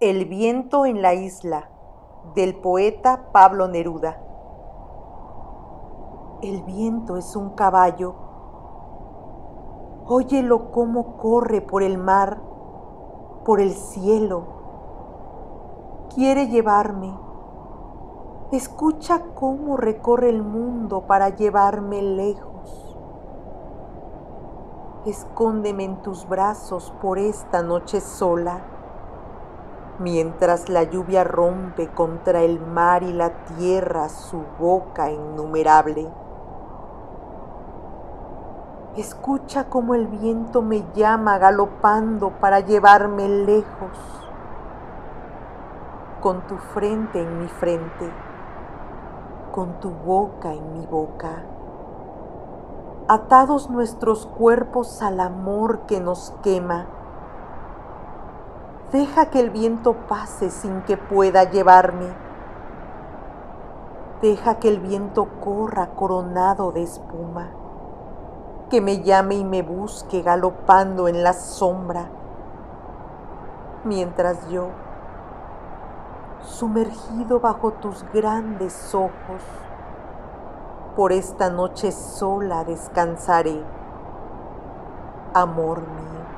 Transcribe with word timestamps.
El 0.00 0.26
viento 0.26 0.86
en 0.86 1.02
la 1.02 1.14
isla 1.14 1.70
del 2.36 2.54
poeta 2.54 3.32
Pablo 3.32 3.66
Neruda. 3.66 4.22
El 6.40 6.62
viento 6.62 7.16
es 7.16 7.34
un 7.34 7.50
caballo. 7.50 8.14
Óyelo 10.06 10.70
cómo 10.70 11.16
corre 11.16 11.62
por 11.62 11.82
el 11.82 11.98
mar, 11.98 12.38
por 13.44 13.60
el 13.60 13.72
cielo. 13.72 14.44
Quiere 16.14 16.46
llevarme. 16.46 17.12
Escucha 18.52 19.24
cómo 19.34 19.76
recorre 19.76 20.28
el 20.28 20.44
mundo 20.44 21.08
para 21.08 21.30
llevarme 21.30 22.02
lejos. 22.02 22.96
Escóndeme 25.06 25.82
en 25.82 26.02
tus 26.02 26.28
brazos 26.28 26.92
por 27.00 27.18
esta 27.18 27.64
noche 27.64 28.00
sola 28.00 28.77
mientras 29.98 30.68
la 30.68 30.84
lluvia 30.84 31.24
rompe 31.24 31.88
contra 31.88 32.42
el 32.42 32.60
mar 32.60 33.02
y 33.02 33.12
la 33.12 33.30
tierra 33.56 34.08
su 34.08 34.42
boca 34.58 35.10
innumerable. 35.10 36.08
Escucha 38.96 39.68
cómo 39.68 39.94
el 39.94 40.06
viento 40.06 40.62
me 40.62 40.84
llama 40.94 41.38
galopando 41.38 42.30
para 42.40 42.60
llevarme 42.60 43.28
lejos, 43.28 43.98
con 46.20 46.46
tu 46.48 46.56
frente 46.56 47.22
en 47.22 47.38
mi 47.38 47.48
frente, 47.48 48.10
con 49.52 49.78
tu 49.80 49.90
boca 49.90 50.52
en 50.52 50.72
mi 50.72 50.86
boca, 50.86 51.44
atados 53.06 53.70
nuestros 53.70 54.26
cuerpos 54.26 55.00
al 55.00 55.20
amor 55.20 55.86
que 55.86 56.00
nos 56.00 56.34
quema 56.42 56.97
Deja 58.92 59.26
que 59.26 59.38
el 59.40 59.50
viento 59.50 59.92
pase 60.08 60.50
sin 60.50 60.80
que 60.82 60.96
pueda 60.96 61.44
llevarme. 61.44 62.06
Deja 64.22 64.54
que 64.54 64.68
el 64.68 64.80
viento 64.80 65.28
corra 65.44 65.90
coronado 65.90 66.72
de 66.72 66.84
espuma, 66.84 67.50
que 68.70 68.80
me 68.80 69.02
llame 69.02 69.34
y 69.34 69.44
me 69.44 69.60
busque 69.60 70.22
galopando 70.22 71.06
en 71.06 71.22
la 71.22 71.34
sombra, 71.34 72.08
mientras 73.84 74.48
yo, 74.48 74.68
sumergido 76.40 77.40
bajo 77.40 77.72
tus 77.72 78.04
grandes 78.14 78.94
ojos, 78.94 79.42
por 80.96 81.12
esta 81.12 81.50
noche 81.50 81.92
sola 81.92 82.64
descansaré, 82.64 83.62
amor 85.34 85.80
mío. 85.80 86.37